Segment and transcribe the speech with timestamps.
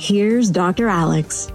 [0.00, 0.88] Here's Dr.
[0.88, 1.52] Alex.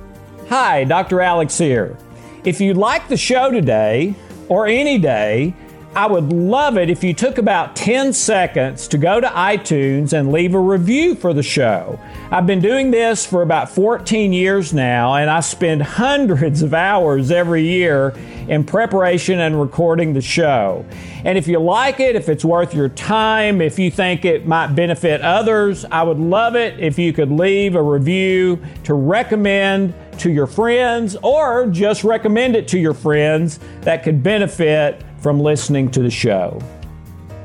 [0.49, 1.19] Hi, Dr.
[1.19, 1.97] Alex here.
[2.43, 4.13] If you like the show today,
[4.49, 5.55] or any day,
[5.95, 10.29] I would love it if you took about 10 seconds to go to iTunes and
[10.29, 11.97] leave a review for the show.
[12.31, 17.31] I've been doing this for about 14 years now, and I spend hundreds of hours
[17.31, 18.13] every year
[18.49, 20.85] in preparation and recording the show.
[21.23, 24.75] And if you like it, if it's worth your time, if you think it might
[24.75, 30.29] benefit others, I would love it if you could leave a review to recommend to
[30.29, 36.03] your friends or just recommend it to your friends that could benefit from listening to
[36.03, 36.61] the show.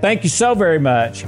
[0.03, 1.23] Thank you so very much.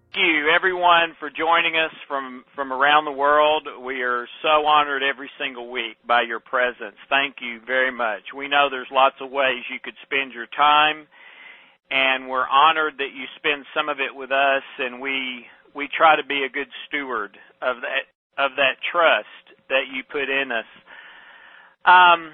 [0.00, 3.68] Thank you, everyone for joining us from from around the world.
[3.84, 6.96] We are so honored every single week by your presence.
[7.08, 8.22] Thank you very much.
[8.36, 11.06] We know there's lots of ways you could spend your time
[11.88, 16.16] and we're honored that you spend some of it with us and we we try
[16.16, 18.10] to be a good steward of that
[18.42, 20.68] of that trust that you put in us.
[21.84, 22.32] Um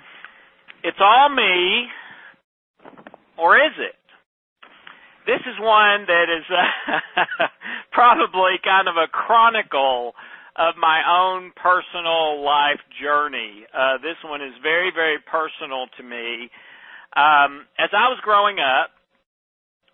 [0.83, 1.89] it's all me
[3.37, 3.97] or is it?
[5.27, 7.25] This is one that is uh,
[7.93, 10.13] probably kind of a chronicle
[10.57, 13.67] of my own personal life journey.
[13.73, 16.53] Uh, this one is very, very personal to me.
[17.17, 18.91] Um, as I was growing up,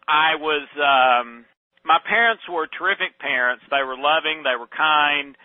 [0.08, 1.46] I was, um,
[1.84, 3.62] my parents were terrific parents.
[3.70, 5.36] They were loving, they were kind.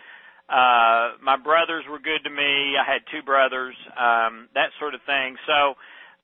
[0.48, 2.76] Uh, my brothers were good to me.
[2.78, 5.36] I had two brothers, um, that sort of thing.
[5.46, 5.74] So,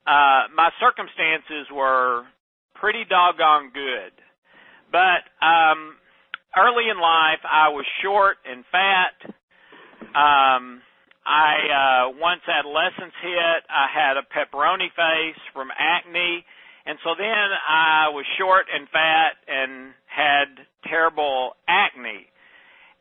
[0.07, 2.25] uh, my circumstances were
[2.75, 4.11] pretty doggone good.
[4.91, 5.97] But um
[6.59, 9.15] early in life I was short and fat.
[10.13, 10.83] Um
[11.25, 16.45] I uh once adolescence hit, I had a pepperoni face from acne.
[16.85, 22.27] And so then I was short and fat and had terrible acne.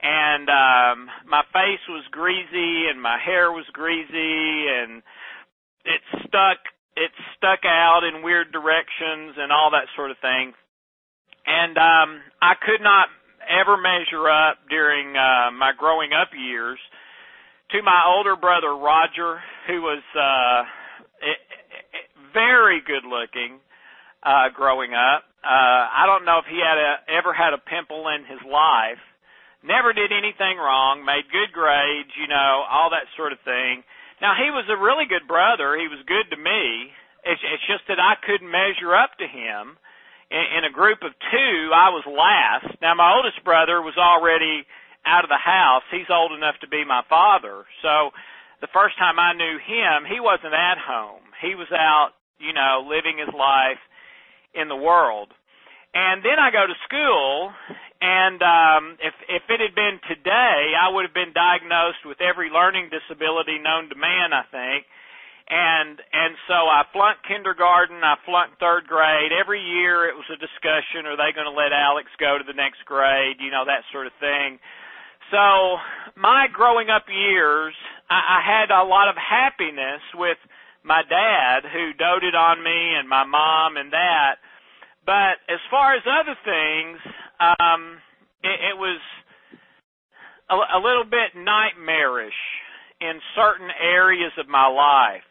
[0.01, 5.03] And um my face was greasy and my hair was greasy and
[5.85, 6.57] it stuck
[6.97, 10.53] it stuck out in weird directions and all that sort of thing.
[11.45, 13.09] And um I could not
[13.45, 16.79] ever measure up during uh my growing up years
[17.71, 19.37] to my older brother Roger
[19.67, 20.65] who was uh
[22.33, 23.59] very good looking
[24.23, 25.29] uh growing up.
[25.43, 28.97] Uh I don't know if he had a, ever had a pimple in his life.
[29.63, 33.83] Never did anything wrong, made good grades, you know, all that sort of thing
[34.21, 35.73] now he was a really good brother.
[35.75, 36.93] He was good to me.
[37.25, 39.81] It's, it's just that I couldn't measure up to him.
[40.29, 42.77] In, in a group of two, I was last.
[42.79, 44.63] Now my oldest brother was already
[45.03, 45.83] out of the house.
[45.89, 47.65] He's old enough to be my father.
[47.81, 48.13] So
[48.61, 51.25] the first time I knew him, he wasn't at home.
[51.41, 53.81] He was out, you know, living his life
[54.53, 55.33] in the world.
[55.93, 57.51] And then I go to school
[58.01, 62.49] and um, if if it had been today, I would have been diagnosed with every
[62.49, 64.33] learning disability known to man.
[64.33, 64.89] I think,
[65.45, 68.01] and and so I flunked kindergarten.
[68.01, 69.29] I flunked third grade.
[69.29, 72.57] Every year it was a discussion: Are they going to let Alex go to the
[72.57, 73.37] next grade?
[73.37, 74.57] You know that sort of thing.
[75.29, 75.77] So
[76.17, 77.77] my growing up years,
[78.09, 80.41] I, I had a lot of happiness with
[80.81, 84.41] my dad, who doted on me, and my mom, and that.
[85.05, 86.99] But as far as other things,
[87.39, 87.97] um,
[88.43, 88.99] it, it was
[90.49, 92.37] a, a little bit nightmarish
[92.99, 95.25] in certain areas of my life.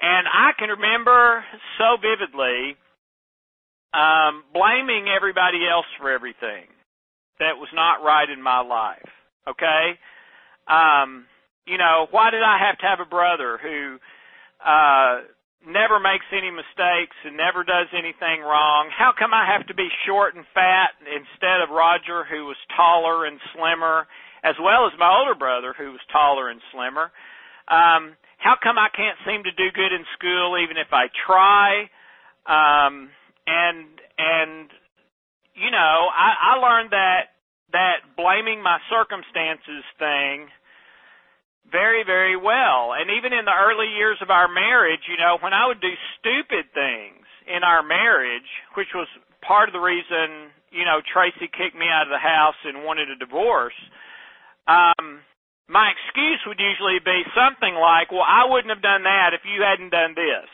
[0.00, 1.44] And I can remember
[1.78, 2.76] so vividly
[3.94, 6.66] um, blaming everybody else for everything
[7.38, 9.08] that was not right in my life.
[9.48, 9.98] Okay?
[10.66, 11.26] Um,
[11.66, 13.98] you know, why did I have to have a brother who
[14.64, 15.22] uh
[15.66, 18.90] never makes any mistakes and never does anything wrong.
[18.90, 23.26] How come I have to be short and fat instead of Roger who was taller
[23.26, 24.06] and slimmer,
[24.42, 27.10] as well as my older brother who was taller and slimmer?
[27.70, 31.86] Um, how come I can't seem to do good in school even if I try?
[32.42, 33.10] Um,
[33.46, 33.86] and
[34.18, 34.66] and
[35.54, 37.38] you know, I, I learned that
[37.72, 40.50] that blaming my circumstances thing
[41.70, 42.92] very, very well.
[42.96, 45.92] And even in the early years of our marriage, you know, when I would do
[46.18, 49.08] stupid things, in our marriage, which was
[49.42, 53.10] part of the reason, you know, Tracy kicked me out of the house and wanted
[53.10, 53.76] a divorce,
[54.66, 55.22] um,
[55.66, 59.62] my excuse would usually be something like, well, I wouldn't have done that if you
[59.62, 60.50] hadn't done this.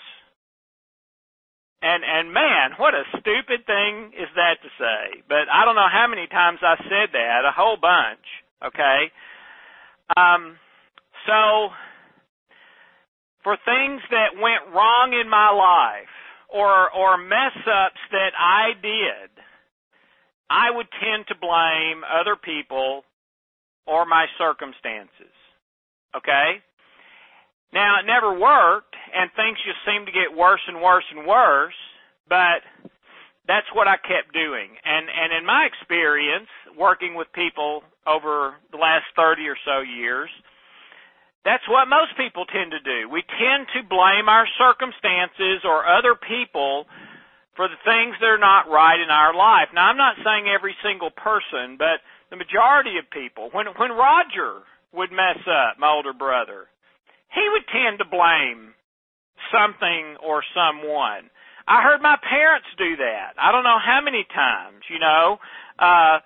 [1.78, 5.22] And and man, what a stupid thing is that to say.
[5.28, 8.26] But I don't know how many times I said that, a whole bunch,
[8.66, 9.14] okay?
[10.16, 10.58] Um
[11.28, 11.69] so
[13.44, 16.08] for things that went wrong in my life
[16.48, 19.30] or or mess ups that I did,
[20.48, 23.04] I would tend to blame other people
[23.86, 25.36] or my circumstances.
[26.16, 26.64] Okay?
[27.72, 31.76] Now, it never worked, and things just seemed to get worse and worse and worse,
[32.28, 32.64] but
[33.46, 34.72] that's what I kept doing.
[34.84, 36.48] And, and in my experience,
[36.78, 40.30] working with people over the last 30 or so years,
[41.44, 43.08] that's what most people tend to do.
[43.08, 46.87] We tend to blame our circumstances or other people
[47.56, 49.70] for the things that are not right in our life.
[49.75, 54.62] Now, I'm not saying every single person, but the majority of people, when, when Roger
[54.93, 56.70] would mess up, my older brother,
[57.35, 58.75] he would tend to blame
[59.50, 61.31] something or someone.
[61.67, 63.37] I heard my parents do that.
[63.37, 65.38] I don't know how many times, you know.
[65.79, 66.19] Uh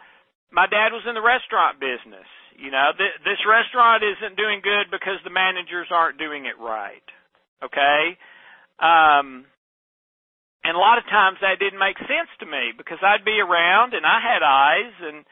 [0.53, 2.29] my dad was in the restaurant business.
[2.57, 7.05] You know, th- this restaurant isn't doing good because the managers aren't doing it right.
[7.63, 8.17] Okay?
[8.79, 9.47] Um
[10.65, 13.95] and a lot of times that didn't make sense to me because I'd be around
[13.95, 15.25] and I had eyes and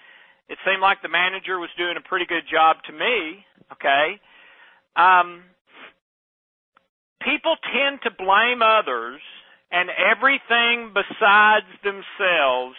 [0.49, 4.21] it seemed like the manager was doing a pretty good job to me, okay?
[4.97, 5.45] Um
[7.23, 9.21] people tend to blame others
[9.71, 12.77] and everything besides themselves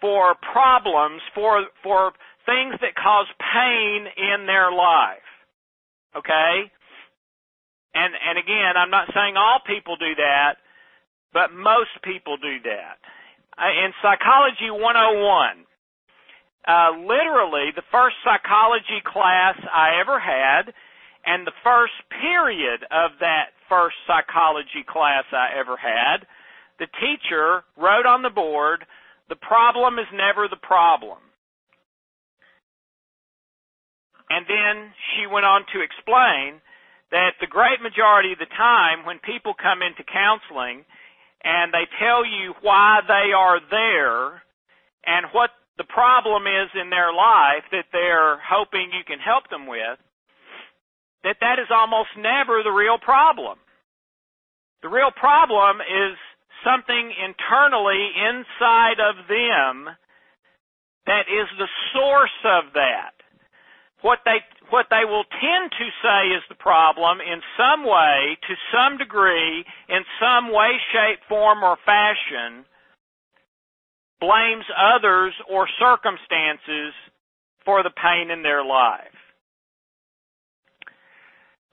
[0.00, 2.12] for problems, for for
[2.46, 5.26] things that cause pain in their life.
[6.16, 6.70] Okay?
[7.94, 10.56] And and again, I'm not saying all people do that,
[11.32, 12.96] but most people do that.
[13.58, 15.68] In Psychology 101,
[16.64, 20.72] uh, literally the first psychology class I ever had,
[21.26, 26.26] and the first period of that first psychology class I ever had,
[26.78, 28.86] the teacher wrote on the board,
[29.28, 31.18] the problem is never the problem.
[34.32, 36.64] And then she went on to explain
[37.12, 40.88] that the great majority of the time when people come into counseling
[41.44, 44.40] and they tell you why they are there
[45.04, 49.68] and what the problem is in their life that they're hoping you can help them
[49.68, 50.00] with,
[51.24, 53.60] that that is almost never the real problem.
[54.80, 56.16] The real problem is
[56.64, 59.92] something internally inside of them
[61.04, 63.21] that is the source of that.
[64.02, 68.54] What they what they will tend to say is the problem in some way, to
[68.72, 72.64] some degree, in some way, shape, form, or fashion,
[74.18, 76.94] blames others or circumstances
[77.64, 79.18] for the pain in their life.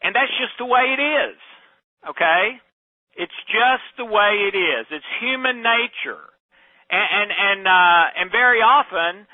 [0.03, 1.37] And that's just the way it is.
[2.09, 2.59] Okay?
[3.15, 4.85] It's just the way it is.
[4.91, 6.29] It's human nature.
[6.89, 9.27] And and and, uh, and very often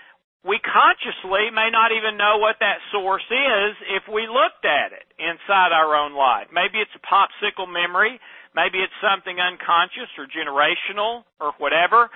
[0.45, 5.09] we consciously may not even know what that source is if we looked at it
[5.17, 6.53] inside our own life.
[6.53, 8.21] Maybe it's a popsicle memory,
[8.53, 12.13] maybe it's something unconscious or generational or whatever.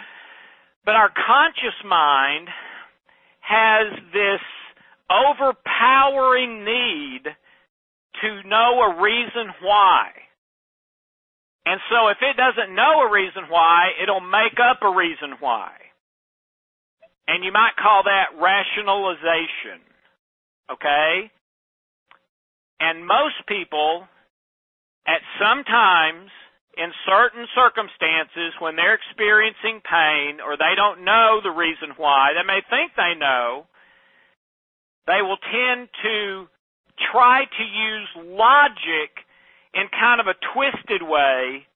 [0.85, 2.53] But our conscious mind
[3.41, 4.45] has this
[5.09, 10.13] overpowering need to know a reason why.
[11.65, 15.88] And so if it doesn't know a reason why, it'll make up a reason why.
[17.29, 19.85] And you might call that rationalization.
[20.65, 21.29] Okay?
[22.81, 24.09] And most people,
[25.05, 26.33] at some times,
[26.73, 32.41] in certain circumstances, when they're experiencing pain or they don't know the reason why, they
[32.41, 33.69] may think they know,
[35.05, 36.49] they will tend to
[37.13, 39.13] try to use logic
[39.77, 41.68] in kind of a twisted way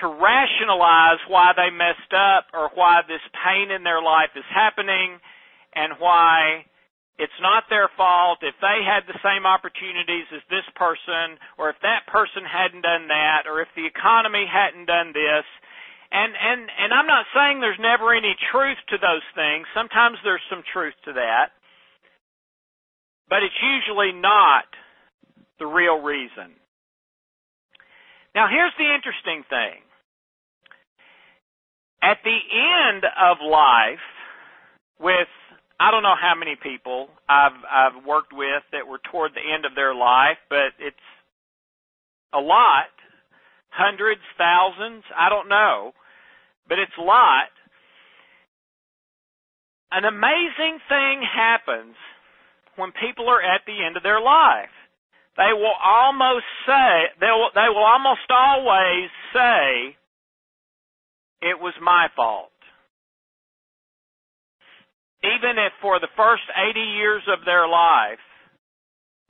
[0.00, 5.16] to rationalize why they messed up or why this pain in their life is happening
[5.72, 6.64] and why
[7.16, 8.44] it's not their fault.
[8.44, 13.08] If they had the same opportunities as this person or if that person hadn't done
[13.08, 15.48] that or if the economy hadn't done this.
[16.12, 19.66] And and and I'm not saying there's never any truth to those things.
[19.72, 21.56] Sometimes there's some truth to that.
[23.28, 24.68] But it's usually not
[25.58, 26.54] the real reason.
[28.36, 29.80] Now, here's the interesting thing.
[32.02, 34.04] At the end of life,
[35.00, 35.28] with
[35.80, 39.64] I don't know how many people I've I've worked with that were toward the end
[39.64, 40.96] of their life, but it's
[42.34, 42.92] a lot,
[43.70, 45.92] hundreds, thousands, I don't know.
[46.68, 47.50] but it's a Lot.
[49.92, 51.96] An amazing thing happens
[52.76, 54.74] when people are at the end of their life.
[55.36, 59.96] They will almost say, they will, they will almost always say,
[61.42, 62.50] it was my fault.
[65.20, 68.22] Even if for the first 80 years of their life,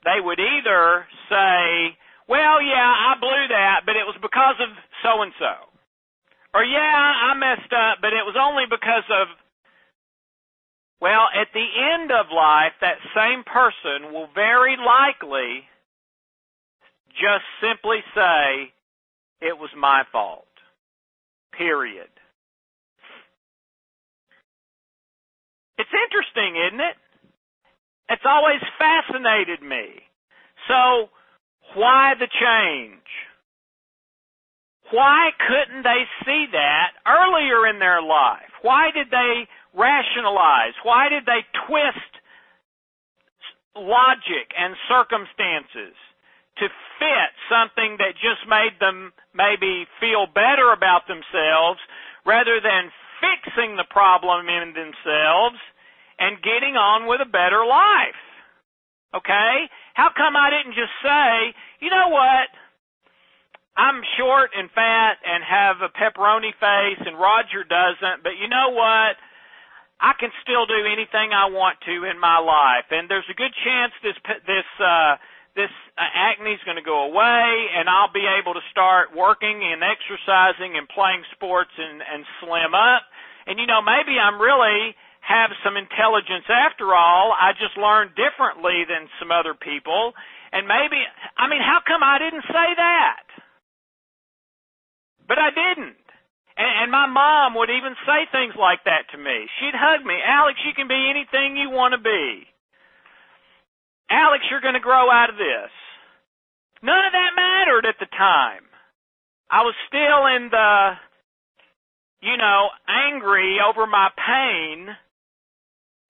[0.05, 1.97] they would either say,
[2.29, 4.71] well, yeah, I blew that, but it was because of
[5.03, 5.55] so and so.
[6.55, 9.27] Or, yeah, I messed up, but it was only because of
[11.01, 15.69] well, at the end of life, that same person will very likely
[17.17, 18.73] just simply say,
[19.41, 20.47] it was my fault.
[21.57, 22.09] Period.
[25.79, 26.97] It's interesting, isn't it?
[28.09, 30.01] It's always fascinated me.
[30.69, 31.09] So,
[31.75, 33.09] why the change?
[34.93, 38.53] Why couldn't they see that earlier in their life?
[38.63, 40.79] Why did they rationalize?
[40.85, 42.13] Why did they twist
[43.75, 45.97] logic and circumstances
[46.59, 46.67] to
[46.99, 51.81] fit something that just made them maybe feel better about themselves
[52.25, 55.61] rather than fixing the problem in themselves
[56.19, 58.23] and getting on with a better life?
[59.15, 59.69] Okay?
[59.95, 62.49] How come I didn't just say, you know what?
[63.77, 68.73] I'm short and fat and have a pepperoni face and Roger doesn't, but you know
[68.73, 69.21] what?
[70.01, 73.53] I can still do anything I want to in my life, and there's a good
[73.65, 75.17] chance this this uh,
[75.57, 79.65] this uh, acne is going to go away, and I'll be able to start working
[79.65, 83.03] and exercising and playing sports and and slim up.
[83.49, 84.93] And you know, maybe I'm really
[85.25, 87.33] have some intelligence after all.
[87.33, 90.13] I just learned differently than some other people,
[90.53, 91.01] and maybe
[91.35, 93.25] I mean, how come I didn't say that?
[95.27, 95.99] But I didn't.
[96.57, 99.49] And, and my mom would even say things like that to me.
[99.59, 100.21] She'd hug me.
[100.21, 102.45] Alex, you can be anything you want to be.
[104.11, 105.73] Alex, you're going to grow out of this.
[106.83, 108.63] None of that mattered at the time.
[109.51, 110.95] I was still in the,
[112.23, 114.89] you know, angry over my pain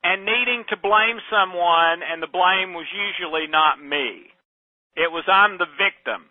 [0.02, 4.30] and needing to blame someone, and the blame was usually not me.
[4.94, 6.30] It was I'm the victim.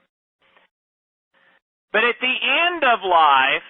[1.92, 2.36] But at the
[2.68, 3.70] end of life,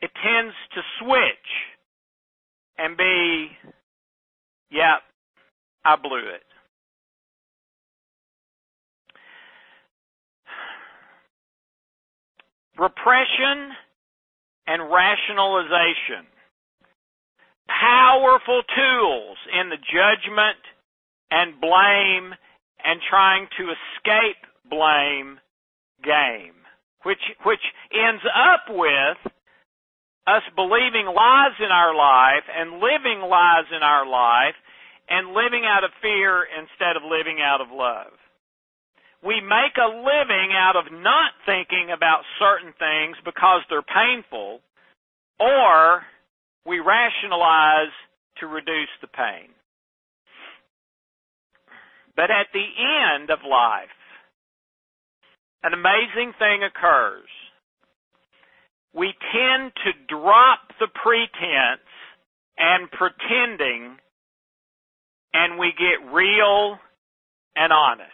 [0.00, 1.50] it tends to switch
[2.78, 3.48] and be,
[4.70, 5.02] yep,
[5.88, 6.44] I blew it.
[12.78, 13.72] Repression
[14.66, 16.28] and rationalization.
[17.68, 20.60] Powerful tools in the judgment
[21.30, 22.34] and blame
[22.84, 25.40] and trying to escape blame
[26.04, 26.54] game,
[27.04, 29.32] which, which ends up with
[30.26, 34.54] us believing lies in our life and living lies in our life
[35.08, 38.12] and living out of fear instead of living out of love.
[39.24, 44.60] We make a living out of not thinking about certain things because they're painful,
[45.40, 46.02] or
[46.64, 47.94] we rationalize
[48.38, 49.50] to reduce the pain.
[52.14, 53.94] But at the end of life,
[55.64, 57.28] an amazing thing occurs
[58.94, 61.86] we tend to drop the pretense
[62.56, 63.96] and pretending
[65.34, 66.78] and we get real
[67.56, 68.10] and honest.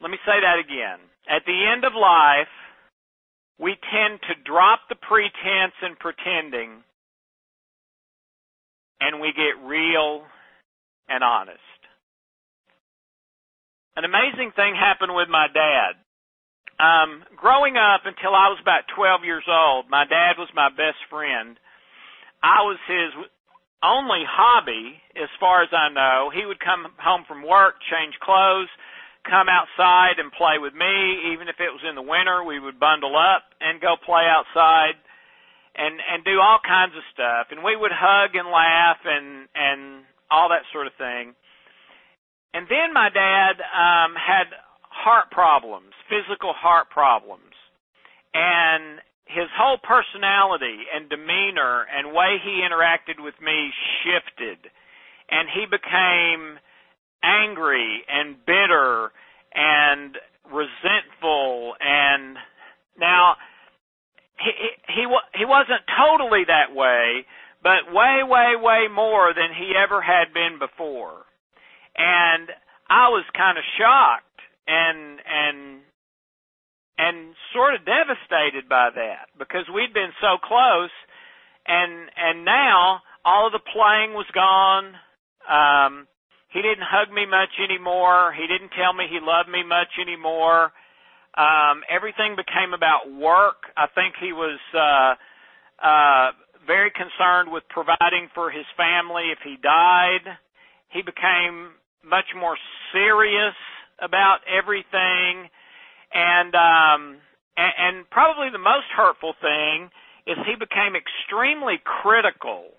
[0.00, 1.00] Let me say that again.
[1.28, 2.52] At the end of life,
[3.58, 6.84] we tend to drop the pretense and pretending
[9.00, 10.24] and we get real
[11.08, 11.60] and honest.
[13.96, 15.96] An amazing thing happened with my dad.
[16.76, 21.00] Um, growing up until I was about 12 years old, my dad was my best
[21.08, 21.56] friend.
[22.42, 23.12] I was his
[23.82, 26.30] only hobby, as far as I know.
[26.32, 28.70] He would come home from work, change clothes,
[29.28, 31.32] come outside and play with me.
[31.34, 34.96] Even if it was in the winter, we would bundle up and go play outside
[35.76, 37.52] and and do all kinds of stuff.
[37.52, 41.34] And we would hug and laugh and and all that sort of thing.
[42.54, 44.48] And then my dad um had
[44.88, 47.52] heart problems, physical heart problems.
[48.32, 53.70] And his whole personality and demeanor and way he interacted with me
[54.02, 54.70] shifted.
[55.28, 56.58] And he became
[57.22, 59.10] angry and bitter
[59.54, 60.16] and
[60.46, 62.36] resentful and
[62.98, 63.34] now
[64.38, 64.52] he
[64.94, 67.26] he he wasn't totally that way
[67.62, 71.26] but way way way more than he ever had been before
[71.96, 72.50] and
[72.88, 75.80] i was kind of shocked and and
[76.98, 80.92] and sort of devastated by that because we'd been so close
[81.66, 84.94] and and now all of the playing was gone.
[85.48, 86.06] Um
[86.48, 88.32] he didn't hug me much anymore.
[88.32, 90.72] He didn't tell me he loved me much anymore.
[91.36, 93.68] Um everything became about work.
[93.76, 95.14] I think he was uh
[95.84, 96.32] uh
[96.66, 100.24] very concerned with providing for his family if he died.
[100.88, 102.56] He became much more
[102.92, 103.54] serious
[104.00, 105.50] about everything
[106.12, 107.18] and um
[107.56, 109.90] and, and probably the most hurtful thing
[110.26, 112.74] is he became extremely critical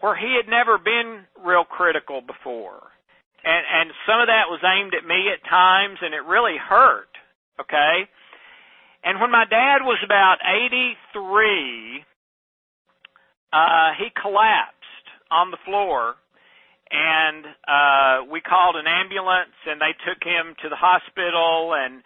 [0.00, 2.80] where he had never been real critical before.
[3.44, 7.12] And and some of that was aimed at me at times and it really hurt,
[7.60, 8.08] okay?
[9.04, 12.04] And when my dad was about 83,
[13.52, 16.16] uh he collapsed on the floor
[16.90, 22.02] and uh we called an ambulance and they took him to the hospital and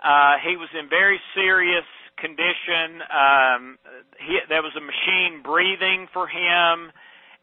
[0.00, 1.86] uh he was in very serious
[2.16, 3.04] condition.
[3.12, 3.78] Um
[4.18, 6.90] he there was a machine breathing for him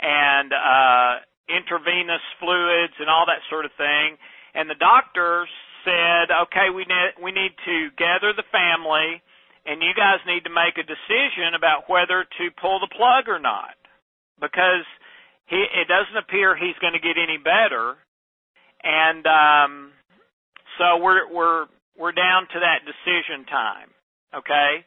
[0.01, 4.17] and uh intravenous fluids and all that sort of thing.
[4.53, 5.50] And the doctors
[5.86, 9.22] said okay we need we need to gather the family
[9.69, 13.38] and you guys need to make a decision about whether to pull the plug or
[13.38, 13.77] not.
[14.41, 14.88] Because
[15.50, 17.98] he it doesn't appear he's going to get any better.
[18.84, 19.91] And um
[20.77, 21.65] so we're we're
[21.98, 23.89] we're down to that decision time
[24.36, 24.86] okay?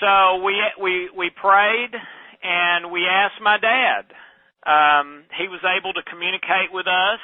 [0.00, 1.92] So we we we prayed
[2.42, 4.04] and we asked my dad.
[4.66, 7.20] Um he was able to communicate with us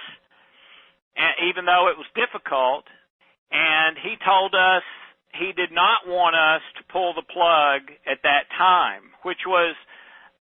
[1.44, 2.84] even though it was difficult.
[3.52, 4.82] And he told us
[5.34, 9.76] he did not want us to pull the plug at that time which was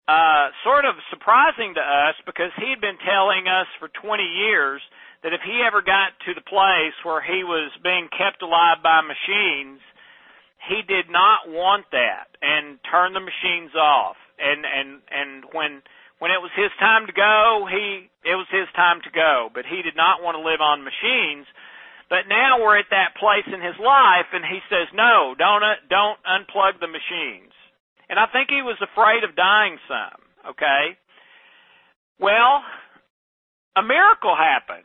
[0.04, 4.84] uh, sort of surprising to us because he had been telling us for 20 years
[5.24, 9.00] that if he ever got to the place where he was being kept alive by
[9.00, 9.80] machines,
[10.68, 14.20] he did not want that and turn the machines off.
[14.36, 15.80] And and and when
[16.20, 19.64] when it was his time to go, he it was his time to go, but
[19.64, 21.48] he did not want to live on machines.
[22.12, 26.20] But now we're at that place in his life and he says, "No, don't don't
[26.28, 27.56] unplug the machines."
[28.08, 30.98] And I think he was afraid of dying some, okay?
[32.20, 32.62] Well,
[33.76, 34.84] a miracle happened.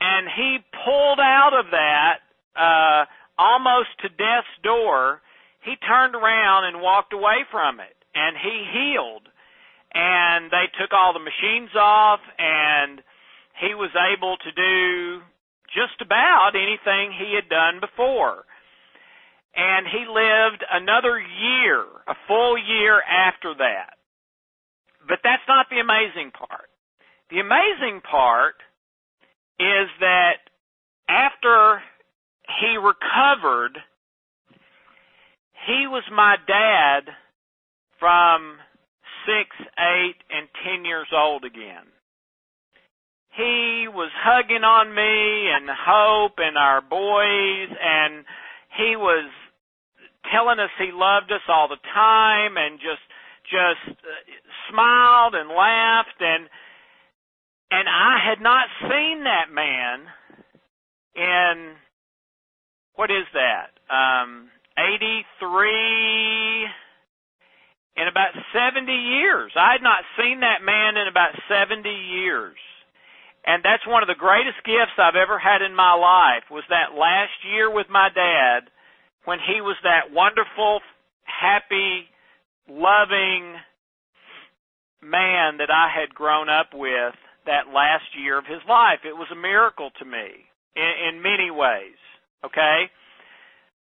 [0.00, 2.20] And he pulled out of that
[2.54, 3.04] uh
[3.38, 5.20] almost to death's door.
[5.64, 9.26] He turned around and walked away from it and he healed.
[9.94, 13.00] And they took all the machines off and
[13.60, 15.22] he was able to do
[15.72, 18.44] just about anything he had done before
[19.56, 23.94] and he lived another year, a full year after that.
[25.06, 26.68] But that's not the amazing part.
[27.30, 28.56] The amazing part
[29.60, 30.42] is that
[31.08, 31.80] after
[32.60, 33.78] he recovered,
[35.66, 37.12] he was my dad
[37.98, 38.58] from
[39.24, 41.86] six, eight, and ten years old again.
[43.36, 48.24] He was hugging on me and Hope and our boys and
[48.76, 49.30] he was
[50.32, 53.02] telling us he loved us all the time and just
[53.50, 54.12] just uh,
[54.70, 56.48] smiled and laughed and
[57.70, 60.06] and I had not seen that man
[61.14, 61.76] in
[62.94, 63.74] what is that?
[63.90, 66.66] Um 83
[67.96, 69.52] in about 70 years.
[69.54, 72.58] I had not seen that man in about 70 years.
[73.46, 76.98] And that's one of the greatest gifts I've ever had in my life was that
[76.98, 78.66] last year with my dad
[79.24, 80.80] when he was that wonderful,
[81.24, 82.08] happy,
[82.68, 83.56] loving
[85.02, 87.14] man that I had grown up with
[87.46, 89.04] that last year of his life.
[89.04, 92.00] It was a miracle to me in, in many ways.
[92.44, 92.88] Okay?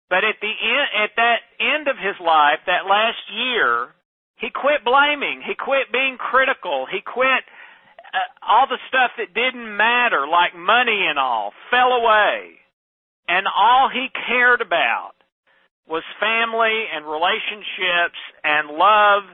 [0.08, 3.92] But at the end, at that end of his life, that last year,
[4.38, 5.42] he quit blaming.
[5.44, 6.86] He quit being critical.
[6.90, 7.44] He quit
[8.14, 12.56] uh, all the stuff that didn't matter, like money and all, fell away.
[13.28, 15.17] And all he cared about
[15.88, 19.24] was family and relationships and love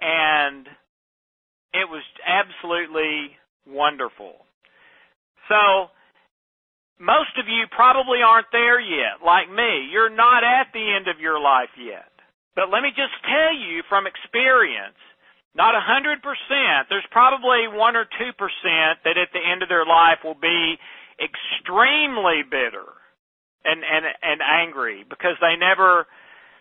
[0.00, 0.66] and
[1.74, 3.36] it was absolutely
[3.68, 4.40] wonderful.
[5.48, 5.92] So
[6.98, 9.88] most of you probably aren't there yet, like me.
[9.92, 12.10] You're not at the end of your life yet.
[12.56, 14.98] But let me just tell you from experience,
[15.54, 19.68] not a hundred percent, there's probably one or two percent that at the end of
[19.68, 20.74] their life will be
[21.20, 22.98] extremely bitter
[23.64, 26.06] and and and angry because they never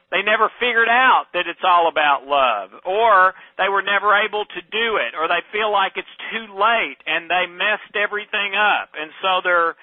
[0.09, 4.61] they never figured out that it's all about love or they were never able to
[4.71, 9.11] do it or they feel like it's too late and they messed everything up and
[9.21, 9.75] so they're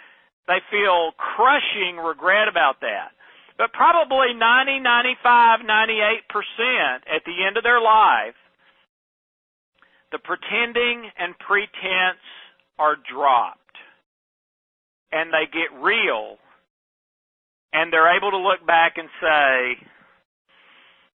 [0.48, 3.14] they feel crushing regret about that
[3.56, 8.34] but probably 90, 95, 98% at the end of their life,
[10.10, 12.22] the pretending and pretense
[12.78, 13.60] are dropped.
[15.12, 16.38] And they get real.
[17.74, 19.82] And they're able to look back and say,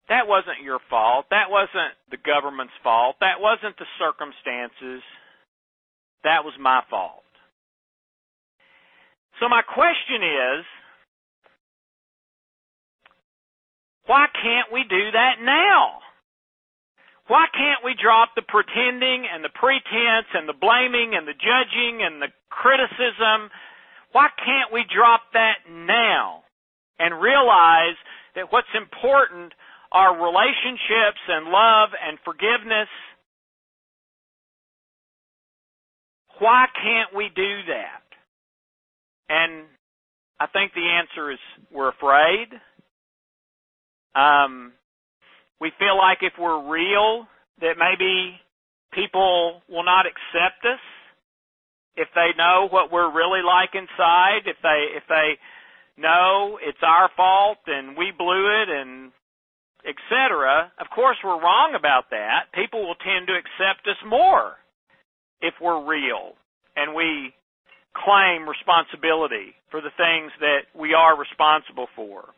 [0.09, 1.27] that wasn't your fault.
[1.29, 3.17] That wasn't the government's fault.
[3.21, 5.05] That wasn't the circumstances.
[6.23, 7.21] That was my fault.
[9.39, 10.65] So my question is,
[14.09, 16.01] why can't we do that now?
[17.27, 22.01] Why can't we drop the pretending and the pretense and the blaming and the judging
[22.01, 23.51] and the criticism?
[24.13, 26.46] Why can't we drop that now
[26.99, 27.97] and realize
[28.35, 29.53] that what's important
[29.91, 32.89] are relationships and love and forgiveness?
[36.39, 38.03] Why can't we do that?
[39.29, 39.65] And
[40.39, 41.39] I think the answer is
[41.71, 42.47] we're afraid.
[44.13, 44.73] Um,
[45.59, 47.27] we feel like if we're real,
[47.61, 48.39] that maybe
[48.93, 50.79] people will not accept us
[51.95, 54.45] if they know what we're really like inside.
[54.45, 55.37] If they if they
[55.97, 59.11] know it's our fault and we blew it and
[59.85, 60.71] etc.
[60.79, 62.51] Of course, we're wrong about that.
[62.53, 64.55] People will tend to accept us more
[65.41, 66.33] if we're real
[66.75, 67.33] and we
[67.95, 72.29] claim responsibility for the things that we are responsible for.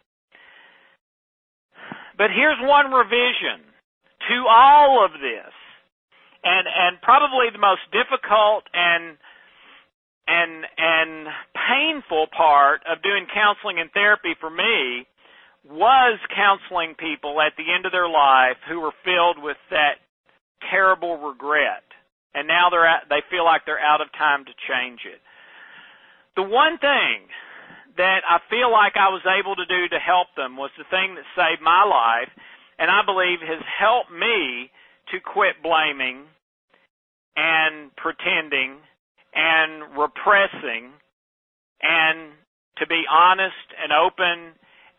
[2.17, 3.63] But here's one revision
[4.27, 5.53] to all of this.
[6.43, 9.19] And and probably the most difficult and
[10.29, 15.09] and and painful part of doing counseling and therapy for me
[15.65, 19.97] was counseling people at the end of their life who were filled with that
[20.69, 21.83] terrible regret.
[22.33, 25.19] And now they're at, they feel like they're out of time to change it.
[26.37, 27.25] The one thing
[27.97, 31.17] that I feel like I was able to do to help them was the thing
[31.17, 32.31] that saved my life,
[32.77, 34.69] and I believe has helped me
[35.11, 36.23] to quit blaming
[37.35, 38.77] and pretending
[39.33, 40.91] and repressing
[41.81, 42.31] and
[42.77, 44.53] to be honest and open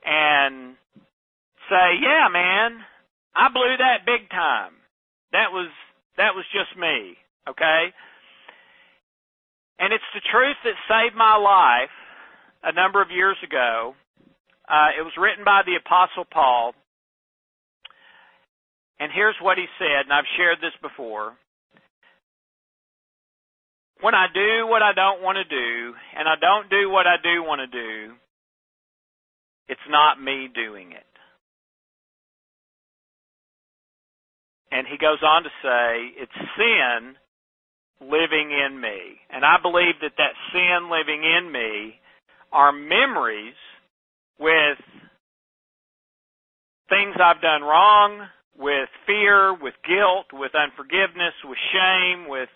[0.05, 0.77] and
[1.69, 2.85] say, "Yeah, man,
[3.35, 4.75] I blew that big time.
[5.33, 5.71] That was
[6.17, 7.17] that was just me."
[7.49, 7.93] Okay?
[9.79, 11.91] And it's the truth that saved my life
[12.63, 13.97] a number of years ago.
[14.69, 16.75] Uh, it was written by the Apostle Paul.
[19.01, 21.33] And here's what he said, and I've shared this before.
[24.01, 27.17] When I do what I don't want to do, and I don't do what I
[27.23, 28.15] do want to do,
[29.69, 31.05] it's not me doing it.
[34.73, 37.17] And he goes on to say, it's sin
[38.01, 39.21] living in me.
[39.29, 42.01] And I believe that that sin living in me
[42.53, 43.59] are memories
[44.39, 44.79] with
[46.89, 48.27] things I've done wrong,
[48.59, 52.49] with fear, with guilt, with unforgiveness, with shame, with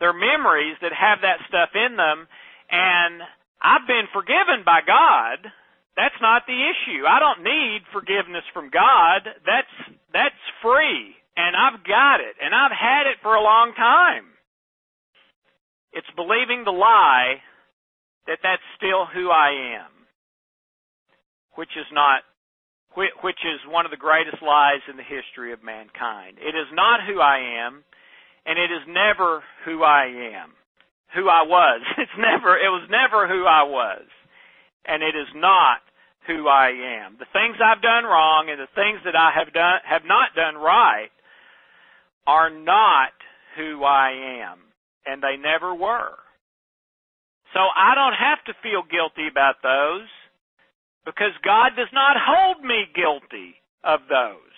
[0.00, 2.26] they're memories that have that stuff in them
[2.70, 3.22] and
[3.60, 5.44] I've been forgiven by God.
[5.94, 7.04] That's not the issue.
[7.04, 9.28] I don't need forgiveness from God.
[9.44, 9.74] That's
[10.10, 14.26] that's free and I've got it, and I've had it for a long time.
[15.92, 17.42] It's believing the lie
[18.26, 19.92] that that's still who I am,
[21.56, 22.22] which is not,
[22.94, 26.38] which is one of the greatest lies in the history of mankind.
[26.38, 27.82] It is not who I am,
[28.46, 30.52] and it is never who I am,
[31.14, 31.82] who I was.
[31.98, 34.06] It's never, it was never who I was,
[34.86, 35.80] and it is not
[36.26, 37.16] who I am.
[37.18, 40.56] The things I've done wrong and the things that I have done have not done
[40.60, 41.10] right
[42.26, 43.12] are not
[43.56, 44.58] who I am,
[45.06, 46.16] and they never were.
[47.52, 50.06] So I don't have to feel guilty about those
[51.04, 54.54] because God does not hold me guilty of those.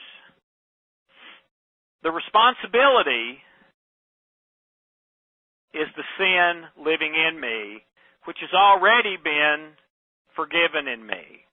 [2.03, 3.39] The responsibility
[5.75, 7.83] is the sin living in me,
[8.25, 9.73] which has already been
[10.37, 11.45] forgiven in me.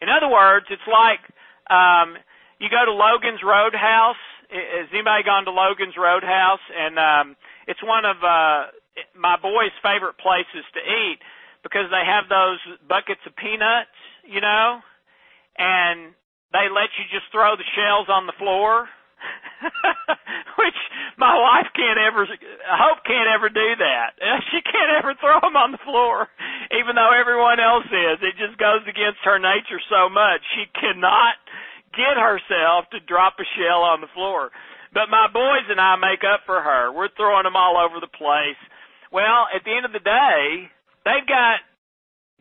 [0.00, 1.22] In other words, it's like
[1.70, 2.16] um,
[2.58, 6.62] you go to Logan's Roadhouse has anybody gone to Logan's Roadhouse?
[6.70, 7.26] And um,
[7.66, 8.70] it's one of uh,
[9.16, 11.18] my boys' favorite places to eat
[11.62, 13.94] because they have those buckets of peanuts,
[14.28, 14.80] you know,
[15.56, 16.12] and
[16.52, 18.86] they let you just throw the shells on the floor.
[20.60, 20.78] Which
[21.16, 24.18] my wife can't ever, Hope can't ever do that.
[24.52, 26.28] She can't ever throw them on the floor,
[26.70, 28.22] even though everyone else is.
[28.22, 30.44] It just goes against her nature so much.
[30.54, 31.40] She cannot
[31.96, 34.50] get herself to drop a shell on the floor.
[34.94, 36.94] But my boys and I make up for her.
[36.94, 38.58] We're throwing them all over the place.
[39.10, 40.70] Well, at the end of the day,
[41.02, 41.62] they've got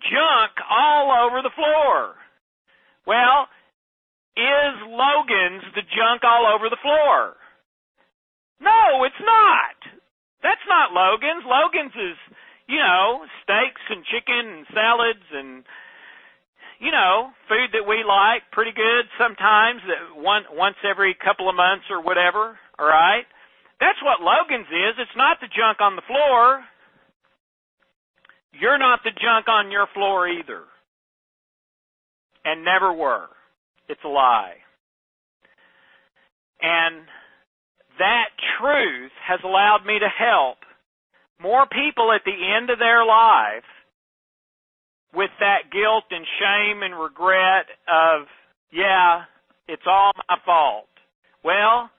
[0.06, 2.18] junk all over the floor.
[3.06, 3.50] Well,
[4.38, 7.38] is Logan's the junk all over the floor?
[8.62, 9.78] No, it's not.
[10.42, 11.46] That's not Logan's.
[11.46, 12.18] Logan's is,
[12.68, 15.64] you know, steaks and chicken and salads and
[16.84, 21.56] you know, food that we like pretty good sometimes that one once every couple of
[21.56, 23.24] months or whatever, all right?
[23.80, 25.00] That's what Logan's is.
[25.00, 26.60] It's not the junk on the floor.
[28.52, 30.68] You're not the junk on your floor either.
[32.44, 33.32] And never were.
[33.90, 34.56] It's a lie.
[36.62, 37.06] And
[38.00, 40.58] that truth has allowed me to help
[41.42, 43.68] more people at the end of their life
[45.14, 48.28] with that guilt and shame and regret of,
[48.72, 49.24] yeah,
[49.68, 50.88] it's all my fault.
[51.44, 51.90] Well,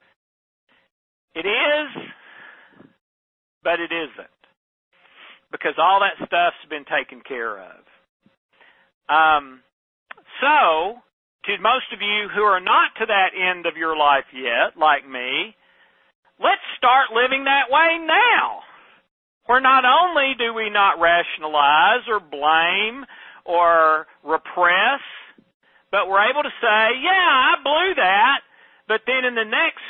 [1.34, 2.02] it is,
[3.62, 4.30] but it isn't.
[5.52, 7.84] Because all that stuff's been taken care of.
[9.08, 9.60] Um,
[10.40, 10.96] so,
[11.46, 15.08] to most of you who are not to that end of your life yet, like
[15.08, 15.54] me,
[16.40, 18.64] let's start living that way now
[19.46, 23.04] where not only do we not rationalize or blame
[23.44, 25.04] or repress,
[25.90, 28.40] but we're able to say, yeah, I blew that,
[28.88, 29.84] but then in the next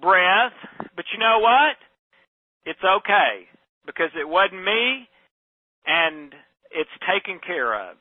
[0.00, 0.54] breath,
[0.94, 1.76] but you know what?
[2.64, 3.50] It's okay
[3.84, 5.08] because it wasn't me
[5.86, 6.32] and
[6.70, 7.96] it's taken care of.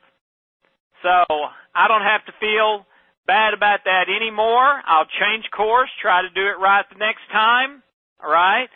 [1.02, 1.26] So
[1.74, 2.86] I don't have to feel
[3.30, 4.82] bad about that anymore.
[4.89, 7.84] I'll change course, try to do it right the next time.
[8.18, 8.68] All right?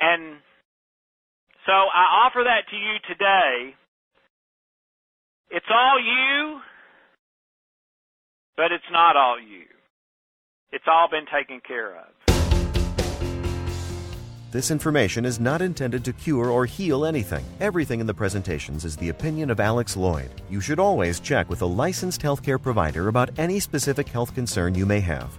[0.00, 0.40] And
[1.66, 3.76] so I offer that to you today.
[5.50, 6.60] It's all you,
[8.56, 9.68] but it's not all you.
[10.72, 12.17] It's all been taken care of.
[14.50, 17.44] This information is not intended to cure or heal anything.
[17.60, 20.30] Everything in the presentations is the opinion of Alex Loyd.
[20.48, 24.86] You should always check with a licensed healthcare provider about any specific health concern you
[24.86, 25.36] may have.